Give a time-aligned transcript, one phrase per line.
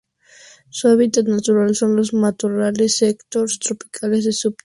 [0.71, 4.59] Su hábitat natural son los matorrales secos tropicales o subtropicales.